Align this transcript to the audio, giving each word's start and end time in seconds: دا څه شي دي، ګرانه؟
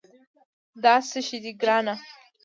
دا 0.83 0.93
څه 1.09 1.19
شي 1.27 1.37
دي، 1.43 1.51
ګرانه؟ 1.61 1.95